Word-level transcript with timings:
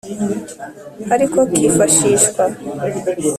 Ariko 1.15 1.37
kifashishwa. 1.53 2.43